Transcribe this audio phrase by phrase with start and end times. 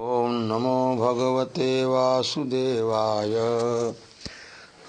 [0.00, 3.34] ॐ नमो भगवते वासुदेवाय।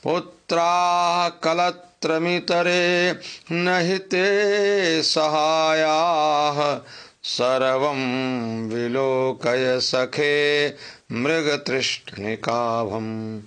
[0.03, 3.19] पुत्राः कलत् मितरे
[3.51, 6.79] न हि ते सहायाः
[7.23, 10.75] सर्वं विलोकय सखे
[11.11, 13.41] मृगतृष्णिकाभम्।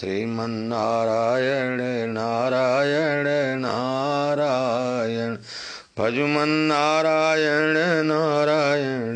[0.00, 5.36] श्रीमन्नारायण, नारायण नारायण।
[5.98, 9.14] भजुमन्नारायण नारायण नारायण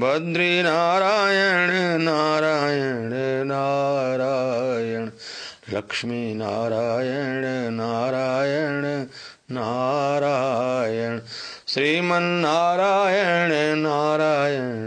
[0.00, 1.70] बद्रीनारायण
[2.02, 3.12] नारायण नारायण
[3.48, 5.08] नारायण
[5.72, 7.44] लक्ष्मी नारायण
[7.74, 8.84] नारायण
[9.50, 11.18] नारायण
[11.66, 14.85] श्रीमन्नारायण नारायण नारायण।